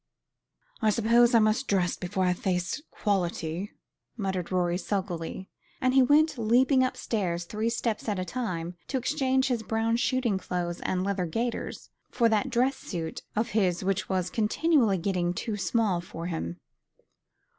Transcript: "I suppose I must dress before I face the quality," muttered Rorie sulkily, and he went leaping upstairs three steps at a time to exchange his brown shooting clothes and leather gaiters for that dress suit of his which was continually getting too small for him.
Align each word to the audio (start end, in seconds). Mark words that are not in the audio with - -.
"I 0.81 0.89
suppose 0.89 1.35
I 1.35 1.39
must 1.39 1.67
dress 1.67 1.95
before 1.95 2.25
I 2.25 2.33
face 2.33 2.77
the 2.77 2.81
quality," 2.89 3.71
muttered 4.17 4.51
Rorie 4.51 4.79
sulkily, 4.79 5.47
and 5.79 5.93
he 5.93 6.01
went 6.01 6.39
leaping 6.39 6.83
upstairs 6.83 7.43
three 7.45 7.69
steps 7.69 8.09
at 8.09 8.17
a 8.17 8.25
time 8.25 8.73
to 8.87 8.97
exchange 8.97 9.49
his 9.49 9.61
brown 9.61 9.97
shooting 9.97 10.39
clothes 10.39 10.79
and 10.81 11.03
leather 11.03 11.27
gaiters 11.27 11.91
for 12.09 12.27
that 12.29 12.49
dress 12.49 12.77
suit 12.77 13.21
of 13.35 13.49
his 13.49 13.83
which 13.83 14.09
was 14.09 14.31
continually 14.31 14.97
getting 14.97 15.35
too 15.35 15.55
small 15.55 16.01
for 16.01 16.25
him. 16.25 16.59